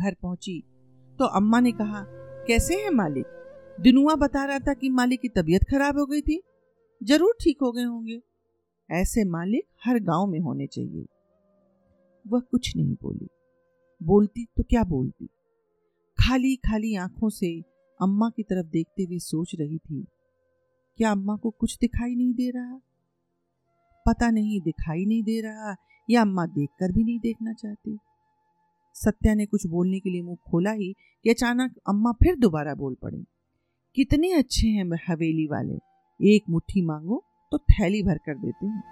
[0.00, 0.62] घर पहुँची।
[1.18, 2.04] तो अम्मा ने कहा,
[2.46, 3.26] कैसे है मालिक?
[3.80, 6.40] दिनुआ बता रहा था कि मालिक की तबीयत खराब हो गई थी।
[7.00, 8.20] ज़रूर ठीक हो गए होंगे।
[8.90, 11.06] ऐसे मालिक हर गाँव में होने चाहिए।
[12.24, 13.28] वह कुछ नहीं बोली।
[14.00, 15.28] बोलती तो क्या बोलती?
[16.18, 17.58] खाली खाली आँखों से
[18.00, 20.04] अम्मा की तरफ़ देखते हुए सोच रही थी,
[20.98, 22.80] क्या अम्मा को कुछ दिखाई नहीं दे रहा?
[24.06, 25.74] पता नहीं दिखाई नहीं दे रहा
[26.08, 27.98] या अम्मा देखकर भी नहीं देखना चाहती।
[28.94, 30.92] सत्या ने कुछ बोलने के लिए मुँह खोला ही
[31.24, 33.24] कि अचानक अम्मा फिर दोबारा बोल पड़ी।
[33.94, 35.74] कितने अच्छे हैं हवेली वाले।
[36.34, 38.82] एक मुट्ठी मांगो तो थैली भर कर देते हैं।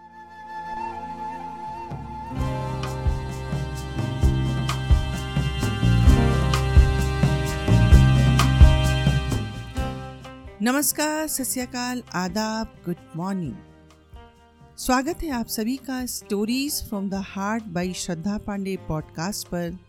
[10.63, 13.55] नमस्कार, सस्याकाल, आदाब गुड मॉर्निंग
[14.79, 19.88] स्वागत है आप सभी का stories from the heart by Shraddha Pandey podcast पर।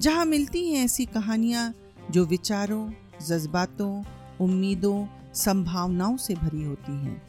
[0.00, 1.74] जहाँ मिलती हैं ऐसी कहानियाँ
[2.10, 2.90] जो विचारों,
[3.22, 4.04] जज्बातों,
[4.40, 7.22] उम्मीदों, संभावनाओं से भरी होती हैं।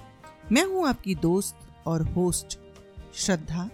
[0.52, 1.55] मैं हूँ आपकी दोस्त
[1.88, 2.58] और होस्ट
[3.16, 3.69] श्रद्धा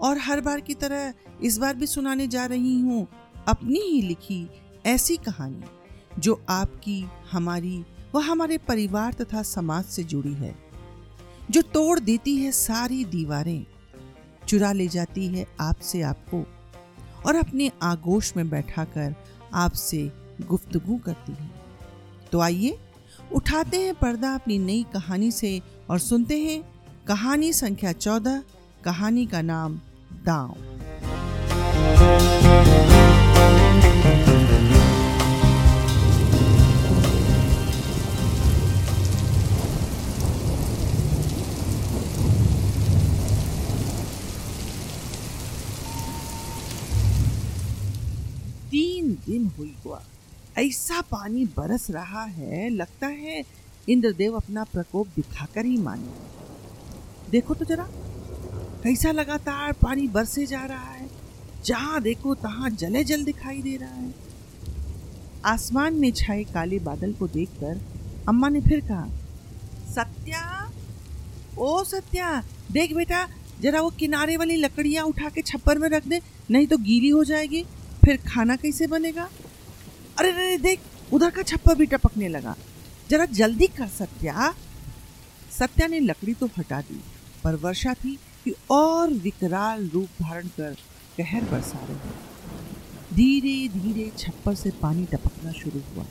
[0.00, 3.06] और हर बार की तरह इस बार भी सुनाने जा रही हूँ
[3.48, 4.46] अपनी ही लिखी
[4.86, 5.62] ऐसी कहानी
[6.18, 10.54] जो आपकी, हमारी व हमारे परिवार तथा समाज से जुड़ी है,
[11.50, 13.66] जो तोड़ देती है सारी दीवारें,
[14.48, 16.44] चुरा ले जाती है आपसे आपको।
[17.26, 19.14] और अपने आगोश में बैठाकर
[19.54, 20.10] आपसे
[20.48, 21.50] गुफ्तगु करती है।
[22.32, 22.78] तो आइए,
[23.34, 26.62] उठाते हैं पर्दा अपनी नई कहानी से और सुनते हैं
[27.08, 28.42] कहानी संख्या चौदह,
[28.84, 29.80] कहानी का नाम
[30.24, 30.56] दांव।
[48.72, 50.02] तीन दिन हुई हुआ।
[50.58, 53.42] ऐसा पानी बरस रहा है, लगता है
[53.88, 56.12] इंद्रदेव अपना प्रकोप दिखाकर ही माने।
[57.30, 57.84] देखो तो जरा,
[58.82, 61.10] कैसा लगातार पानी बरसे जा रहा है।
[61.64, 64.14] जहाँ देखो, तहां जले जल दिखाई दे रहा है।
[65.44, 67.80] आसमान में छाए काले बादल को देखकर
[68.28, 69.06] अम्मा ने फिर कहा,
[69.90, 70.72] सत्या?
[71.58, 72.42] ओ सत्या,
[72.72, 73.28] देख बेटा,
[73.60, 76.20] जरा वो किनारे वाली लकड़ियाँ उठा के छप्पर में रख दे,
[76.50, 77.64] नहीं तो गीली हो जाएगी।
[78.04, 79.28] फिर खाना कैसे बनेगा?
[80.18, 80.80] अरे अरे देख,
[81.12, 82.54] उधर का छप्पा भी टपकने लगा।
[83.10, 84.52] जरा जल्दी कर, सत्या।
[85.50, 87.00] सत्या ने लकड़ी तो हटा दी,
[87.44, 90.76] पर वर्षा थी कि और विकराल रूप धारण कर
[91.18, 96.04] कहर बरसा रही धीरे धीरे छप्पर से पानी टपकना शुरू हुआ।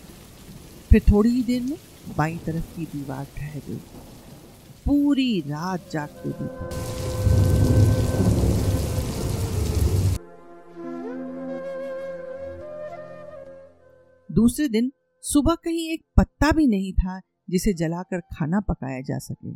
[0.89, 1.77] फिर थोड़ी ही देर में
[2.17, 3.81] बाई तरफ़ की दीवार ठहर गई।
[4.85, 7.00] पूरी रात जागते देखा
[14.41, 14.91] दूसरे दिन
[15.23, 17.19] सुबह कहीं एक पत्ता भी नहीं था
[17.49, 19.51] जिसे जलाकर खाना पकाया जा सके।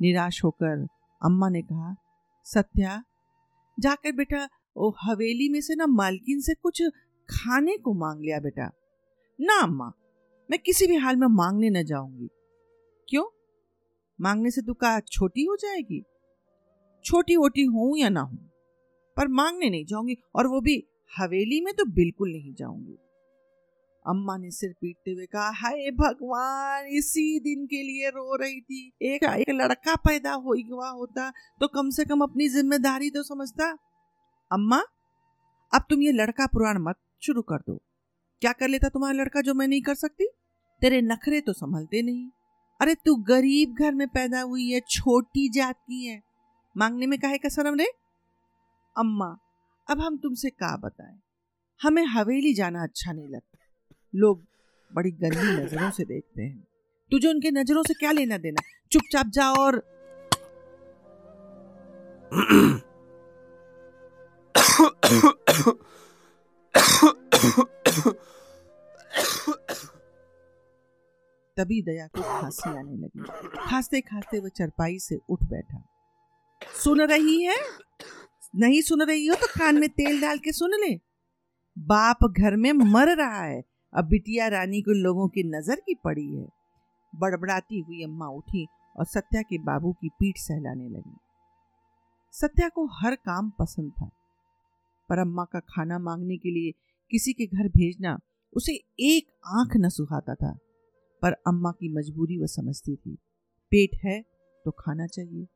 [0.00, 0.86] निराश होकर
[1.22, 1.94] अम्मा ने कहा,
[2.46, 3.02] सत्या,
[3.78, 6.82] जाकर बेटा, ओ हवेली में से ना मालकिन से कुछ
[7.28, 8.70] खाने को मांग लिया बेटा।
[9.38, 9.90] ना अम्मा,
[10.50, 12.28] मैं किसी भी हाल में मांगने न जाऊँगी।
[13.08, 13.24] क्यों?
[14.18, 16.02] मांगने से तू का छोटी हो जाएगी।
[17.04, 18.50] छोटी वोटी हूँ या ना हूँ,
[19.16, 20.76] पर मांगने नहीं जाऊँगी और वो भी
[21.12, 22.98] हवेली में तो बिल्कुल नहीं जाऊँगी।
[24.04, 28.92] अम्मा ने सिर पीटते हुए कहा, हाय भगवान, इसी दिन के लिए रो रही थी।
[29.02, 31.30] एक एक लड़का पैदा हो हुआ होता
[31.60, 33.70] तो कम से कम अपनी ज़िम्मेदारी तो समझता।
[34.50, 34.82] अम्मा,
[35.72, 37.80] अब तुम ये लड़का पुराण मत शुरू कर दो।
[38.42, 40.26] क्या कर लेता तुम्हारा लड़का जो मैं नहीं कर सकती?
[40.82, 42.28] तेरे नखरे तो संभलते नहीं।
[42.80, 46.22] अरे तू गरीब घर में पैदा हुई है, छोटी जात की है।
[46.76, 47.86] मांगने में काहे का शर्म रे?
[48.96, 49.36] अम्मा,
[49.88, 51.18] अब हम तुमसे का बताएँ?
[51.80, 53.51] हमें हवेली जाना अच्छा नहीं लगता।
[54.14, 54.42] लोग
[54.94, 56.66] बड़ी गंदी नज़रों से देखते हैं।
[57.10, 58.62] तुझे उनके नज़रों से क्या लेना देना?
[58.92, 59.78] चुपचाप जा और
[71.56, 73.24] तभी दया को खांसी आने लगी।
[73.70, 75.82] खांसते खांसते वह चरपाई से उठ बैठा।
[76.84, 77.56] सुन रही है?
[78.56, 80.94] नहीं सुन रही हो तो कान में तेल डाल के सुन ले।
[81.78, 86.26] बाप घर में मर रहा है। अब बिटिया रानी को लोगों की नज़र की पड़ी
[86.28, 86.46] है।
[87.12, 88.66] बड़बड़ाती हुई अम्मा उठी
[88.96, 91.16] और सत्या के बाबू की पीठ सहलाने लगी।
[92.34, 94.10] सत्या को हर काम पसंद था,
[95.10, 96.72] पर अम्मा का खाना मांगने के लिए
[97.12, 98.18] किसी के घर भेजना
[98.52, 98.72] उसे
[99.02, 100.52] एक आँख न सुहाता था,
[101.22, 103.14] पर अम्मा की मजबूरी वह समझती थी।
[103.72, 104.20] पेट है
[104.64, 105.46] तो खाना चाहिए,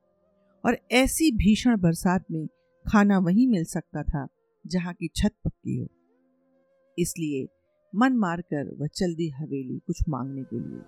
[0.64, 2.46] और ऐसी भीषण बरसात में
[2.86, 4.26] खाना वहीं मिल सकता था
[4.64, 5.86] जहाँ की छत पक्की हो।
[6.98, 7.46] इसलिए
[7.96, 10.81] मन मारकर वह चल दी हवेली कुछ मांगने के लिए।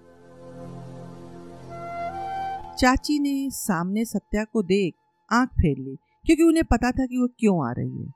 [2.77, 4.95] चाची ने सामने सत्या को देख
[5.33, 5.97] आँख फेर ली,
[6.27, 8.13] क्योंकि उन्हें पता था कि वह क्यों आ रही है।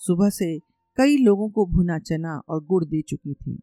[0.00, 0.58] सुबह से
[0.96, 3.54] कई लोगों को भुना चना और गुड़ दे चुकी थी।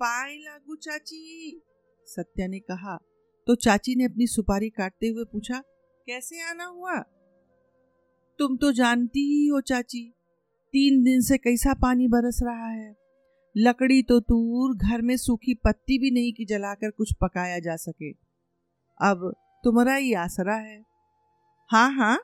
[0.00, 1.62] पाए लागू चाची,
[2.06, 2.98] सत्या ने कहा।
[3.46, 5.62] तो चाची ने अपनी सुपारी काटते हुए पूछा,
[6.06, 6.98] कैसे आना हुआ?
[8.38, 10.14] तुम तो जानती ही हो चाची,
[10.74, 13.03] तीन दिन से कैसा पानी बरस रहा है।
[13.56, 18.10] लकड़ी तो दूर घर में सूखी पत्ती भी नहीं कि जलाकर कुछ पकाया जा सके।
[19.00, 19.34] अब
[19.64, 20.84] तुम्हारा ही आसरा है।
[21.70, 22.18] हाँ हाँ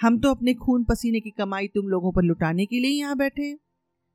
[0.00, 3.42] हम तो अपने खून पसीने की कमाई तुम लोगों पर लुटाने के लिए यहाँ बैठे
[3.42, 3.58] हैं।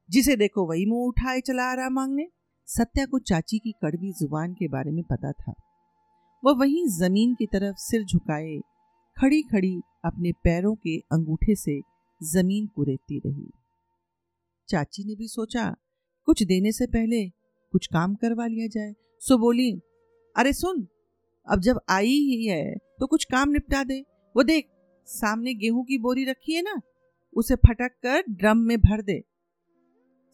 [0.10, 2.28] जिसे देखो वही मुँह उठाए चला आ रहा मांगने।
[2.66, 5.54] सत्या को चाची की कड़वी ज़ुबान के बारे में पता था।
[6.44, 8.60] वह वहीं ज़मीन की तरफ़ सिर झुकाए
[9.18, 11.82] खड़ी खड़ी अपने पैरों के अंगूठे से
[12.24, 13.52] ज़मीन कुरेती रही।
[14.70, 15.76] चाची ने भी सोचा
[16.28, 17.28] कुछ देने से पहले
[17.74, 19.72] कुछ काम करवा लिया जाए। सो बोली,
[20.36, 20.88] अरे सुन,
[21.48, 24.00] अब जब आई ही है तो कुछ काम निपटा दे।
[24.36, 24.68] वो देख,
[25.08, 26.82] सामने गेहूँ की बोरी रखी है ना,
[27.34, 29.22] उसे फटक कर ड्रम में भर दे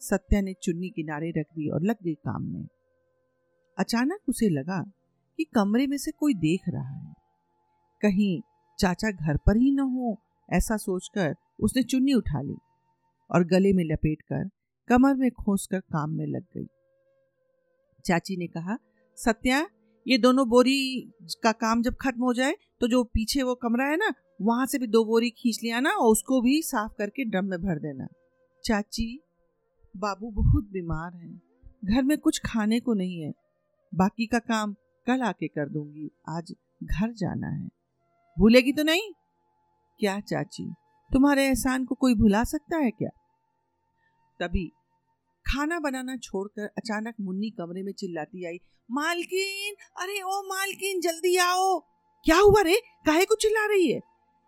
[0.02, 2.66] सत्या ने चुन्नी किनारे रख दी और लग गई काम में।
[3.78, 4.80] अचानक उसे लगा
[5.38, 7.14] कि कमरे में से कोई देख रहा है।
[8.02, 8.40] कहीं
[8.78, 10.18] चाचा घर पर ही न हो,
[10.48, 12.56] ऐसा सोचकर उसने चुन्नी उठा ली
[13.30, 14.44] और गले में लपेटकर
[14.88, 16.66] कमर में खोस कर काम में लग गई।
[18.04, 18.76] चाची ने कहा,
[19.16, 19.66] सत्या,
[20.06, 23.96] ये दोनों बोरी का काम जब खत्म हो जाए तो जो पीछे वो कमरा है
[23.96, 27.44] ना, वहाँ से भी दो बोरी खींच लिया ना और उसको भी साफ़ करके ड्रम
[27.44, 28.06] में भर देना।
[28.64, 29.20] चाची,
[29.94, 31.40] बाबू बहुत बीमार हैं।
[31.84, 33.32] घर में कुछ खाने को नहीं है।
[33.92, 34.74] बाकी का काम
[35.06, 37.68] कल आके कर दूँगी। आज घर जाना है।
[38.36, 39.12] भूलेगी तो नहीं?
[40.00, 40.72] क्या चाची,
[41.10, 43.10] तुम्हारे एहसान को कोई भुला सकता है क्या?
[44.40, 44.72] तभी
[45.44, 48.58] खाना बनाना छोड़कर अचानक मुन्नी कमरे में चिल्लाती आई,
[48.90, 49.74] मालकिन!
[50.02, 51.78] अरे ओ मालकिन, जल्दी आओ!
[52.26, 52.76] क्या हुआ रे?
[53.06, 54.00] काहे को चिल्ला रही है?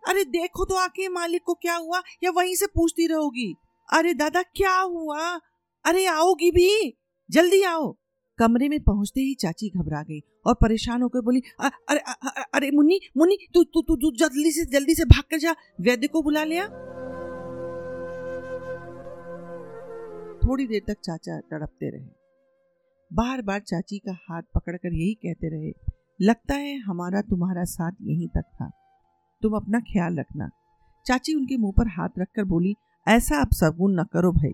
[0.07, 3.55] अरे देखो तो आके मालिक को क्या हुआ, या वहीं से पूछती रहोगी।
[3.93, 5.39] अरे दादा, क्या हुआ?
[5.85, 6.97] अरे आओगी भी,
[7.29, 7.95] जल्दी आओ!
[8.39, 11.99] कमरे में पहुँचते ही चाची घबरा गई और परेशान होकर बोली अरे
[12.53, 16.21] अरे मुन्नी मुन्नी, तू तू तू जल्दी से जल्दी से भाग कर जा, वैद्य को
[16.21, 16.65] बुला लिया
[20.47, 22.09] थोड़ी देर तक चाचा तड़पते रहे।
[23.13, 25.71] बार बार चाची का हाथ पकड़कर यही कहते रहे,
[26.21, 28.69] लगता है हमारा तुम्हारा साथ यहीं तक था।
[29.41, 30.49] तुम अपना ख्याल रखना।
[31.05, 32.75] चाची उनके मुँह पर हाथ रखकर बोली,
[33.07, 34.53] ऐसा अब सगुन न करो भाई।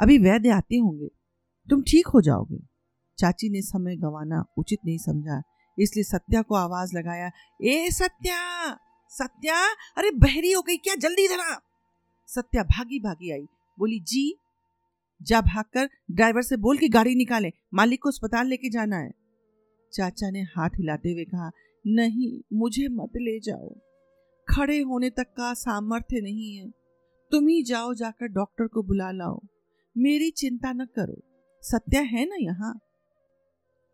[0.00, 1.08] अभी वैद्य आते होंगे।
[1.68, 2.58] तुम ठीक हो जाओगे।
[3.18, 5.42] चाची ने समय गंवाना उचित नहीं समझा,
[5.78, 7.30] इसलिए सत्या को आवाज़ लगाया,
[7.62, 8.74] ए सत्या!
[9.08, 9.64] सत्या!
[9.98, 10.94] अरे बहरी हो गई क्या?
[10.94, 11.56] जल्दी इधर आ!
[12.26, 13.46] सत्या भागी भागी आई।
[13.78, 14.39] बोली, जी
[15.22, 19.12] जा भागकर ड्राइवर से बोल कि गाड़ी निकाले, मालिक को अस्पताल लेके जाना है।
[19.92, 21.50] चाचा ने हाथ हिलाते हुए कहा,
[21.86, 23.80] नहीं, मुझे मत ले जाओ।
[24.48, 26.70] खड़े होने तक का सामर्थ्य नहीं है।
[27.30, 29.40] तुम ही जाओ, जाकर डॉक्टर को बुला लाओ।
[29.98, 31.22] मेरी चिंता न करो।
[31.62, 32.80] सत्या है ना यहाँ?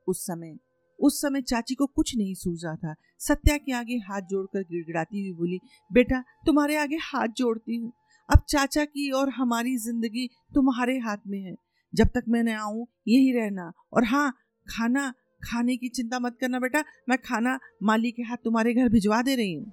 [0.08, 0.56] उस समय
[1.00, 5.38] उस समय चाची को कुछ नहीं सूझ था। सत्या के आगे हाथ जोड़कर गिड़गिड़ाती हुई
[5.38, 5.60] बोली,
[5.92, 7.92] बेटा, तुम्हारे आगे हाथ जोड़ती हूँ।
[8.30, 11.54] अब चाचा की और हमारी ज़िंदगी तुम्हारे हाथ में है।
[11.94, 14.30] जब तक मैं न आऊँ, यही रहना। और हाँ
[14.66, 15.12] खाना,
[15.44, 19.34] खाने की चिंता मत करना बेटा। मैं खाना माली के हाथ तुम्हारे घर भिजवा दे
[19.34, 19.72] रही हूँ।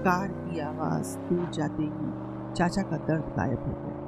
[0.00, 2.12] कार की आवाज़ दूर जाते ही
[2.56, 4.00] चाचा का दर्द गायब हो गया।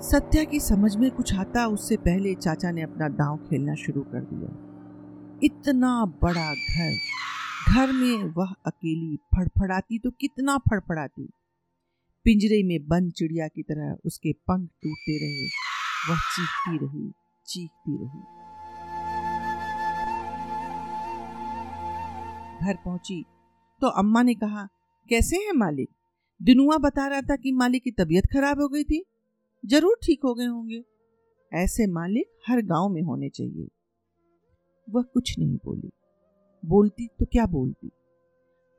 [0.00, 4.20] सत्या की समझ में कुछ आता उससे पहले चाचा ने अपना दांव खेलना शुरू कर
[4.20, 4.50] दिया।
[5.42, 6.98] इतना बड़ा घर।
[7.66, 11.28] घर में वह अकेली फड़फड़ाती तो कितना फड़फड़ाती।
[12.26, 15.46] पिंजरे में बंद चिड़िया की तरह उसके पंख टूटते रहे,
[16.08, 17.10] वह चीखती रही
[17.46, 18.20] चीखती रही।
[22.60, 23.22] घर पहुँची
[23.82, 24.66] तो अम्मा ने कहा,
[25.10, 25.88] कैसे है मालिक?
[26.40, 29.04] दिनुआ बता रहा था कि मालिक की तबीयत खराब हो गई थी।
[29.64, 30.82] ज़रूर ठीक हो गए होंगे।
[31.52, 33.68] ऐसे मालिक हर गाँव में होने चाहिए।
[34.88, 35.90] वह कुछ नहीं बोली।
[36.62, 37.88] बोलती तो क्या बोलती?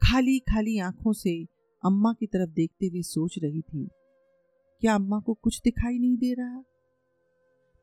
[0.01, 1.43] खाली खाली आँखों से
[1.84, 3.88] अम्मा की तरफ़ देखते हुए सोच रही थी,
[4.81, 6.63] क्या अम्मा को कुछ दिखाई नहीं दे रहा?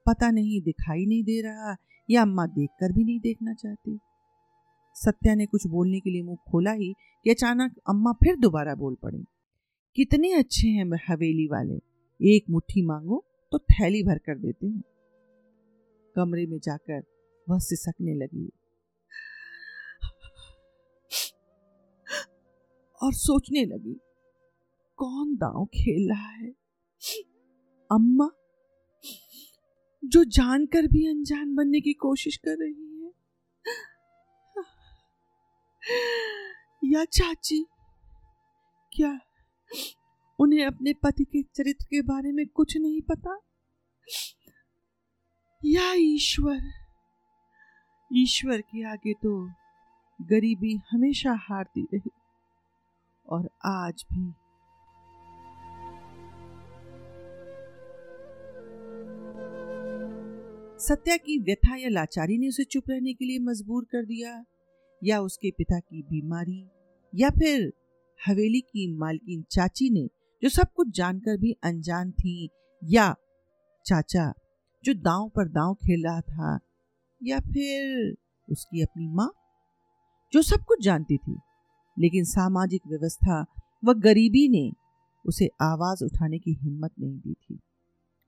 [0.06, 1.76] पता नहीं, दिखाई नहीं दे रहा,
[2.10, 3.98] या अम्मा देखकर भी नहीं देखना चाहती?
[4.96, 6.92] सत्या ने कुछ बोलने के लिए मुँह खोला ही,
[7.24, 9.24] कि अचानक अम्मा फिर दोबारा बोल पड़ी।
[9.96, 11.74] कितने अच्छे हैं हवेली वाले।
[12.20, 14.82] एक मुट्ठी मांगो तो थैली भर कर देते हैं।
[16.16, 17.02] कमरे में जाकर
[17.46, 18.50] वह सिसकने लगी।
[23.04, 23.94] और सोचने लगी,
[24.96, 26.50] कौन दांव खेल रहा है?
[27.90, 28.28] अम्मा,
[30.04, 33.12] जो जानकर भी अनजान बनने की कोशिश कर रही है?
[36.84, 37.66] या चाची,
[38.92, 39.20] क्या
[40.38, 43.40] उन्हें अपने पति के चरित्र के बारे में कुछ नहीं पता?
[45.64, 46.60] या ईश्वर?
[48.12, 49.50] ईश्वर के आगे तो
[50.22, 52.10] गरीबी हमेशा हारती रही।
[53.28, 54.34] और आज भी।
[60.78, 64.44] सत्या की व्यथा या लाचारी ने उसे चुप रहने के लिए मजबूर कर दिया,
[65.04, 66.70] या उसके पिता की बीमारी,
[67.14, 67.72] या फिर
[68.28, 70.08] हवेली की मालकिन चाची ने,
[70.42, 72.50] जो सब कुछ जानकर भी अनजान थी,
[72.84, 73.14] या
[73.86, 74.32] चाचा,
[74.84, 76.58] जो दांव पर दांव खेल रहा था,
[77.22, 78.14] या फिर
[78.50, 79.32] उसकी अपनी माँ,
[80.32, 81.38] जो सब कुछ जानती थी।
[81.96, 83.44] लेकिन सामाजिक व्यवस्था
[83.82, 84.70] व गरीबी ने
[85.24, 87.58] उसे आवाज़ उठाने की हिम्मत नहीं दी थी।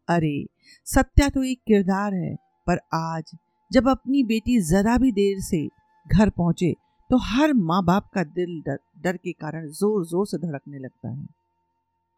[0.08, 0.46] अरे,
[0.87, 2.35] सत्या तो एक किरदार है,
[2.66, 3.37] पर आज
[3.70, 5.66] जब अपनी बेटी जरा भी देर से
[6.06, 6.75] घर पहुँचे
[7.11, 11.08] तो हर माँ बाप का दिल डर डर के कारण ज़ोर ज़ोर से धड़कने लगता
[11.11, 11.26] है।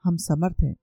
[0.05, 0.75] हम समर्थ हैं,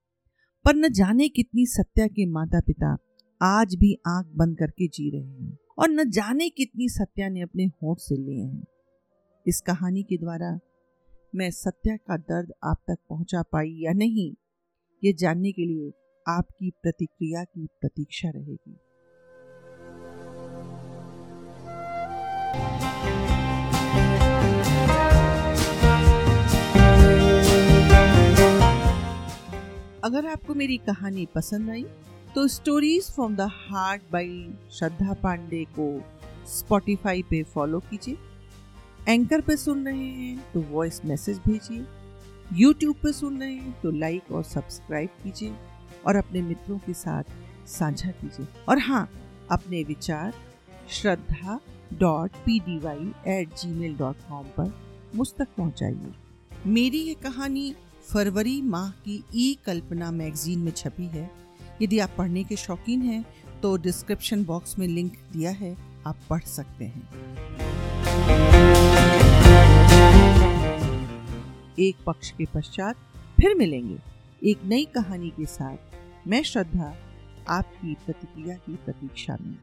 [0.65, 2.95] पर न जाने कितनी सत्या के माता पिता
[3.41, 7.65] आज भी आँख बंद करके जी रहे हैं, और न जाने कितनी सत्या ने अपने
[7.65, 8.63] होठ से लिए हैं।
[9.47, 10.47] इस कहानी के द्वारा
[11.35, 14.31] मैं सत्या का दर्द आप तक पहुँचा पाई या नहीं,
[15.03, 15.91] ये जानने के लिए
[16.25, 18.73] आपकी प्रतिक्रिया की प्रतीक्षा रहेगी।
[30.03, 31.85] अगर आपको मेरी कहानी पसंद आई
[32.35, 35.91] तो stories from the heart by Shraddha Pandey को
[36.49, 38.17] स्पॉटिफाई पे फॉलो कीजिए।
[39.07, 41.85] एंकर पे सुन रहे हैं तो वॉइस मैसेज भेजिए।
[42.53, 45.53] यूट्यूब पे सुन रहे हैं तो लाइक और सब्सक्राइब कीजिए
[46.07, 47.23] और अपने मित्रों के साथ
[47.69, 49.09] साझा कीजिए। और हाँ
[49.51, 50.33] अपने विचार
[50.91, 51.59] Shraddha
[51.93, 54.73] dot P D Y at gmail dot com पर
[55.15, 56.13] मुझ तक पहुँचाइए।
[56.67, 57.73] मेरी ये कहानी
[58.07, 61.29] फरवरी माह की ई कल्पना मैगजीन में छपी है।
[61.81, 63.25] यदि आप पढ़ने के शौकीन हैं
[63.61, 65.75] तो डिस्क्रिप्शन बॉक्स में लिंक दिया है,
[66.07, 67.44] आप पढ़ सकते हैं।
[71.79, 72.95] एक पक्ष के पश्चात
[73.41, 73.97] फिर मिलेंगे।
[74.43, 75.77] एक नई कहानी के साथ
[76.27, 76.95] मैं श्रद्धा,
[77.49, 79.57] आपकी प्रतिक्रिया की प्रतीक्षा में।